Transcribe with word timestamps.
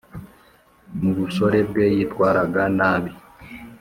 mu 1.01 1.11
busore 1.17 1.59
bwe 1.69 1.85
yitwaraga 1.95 2.63
nabi 2.77 3.11